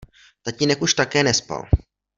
[0.41, 1.65] Tatínek už také nespal.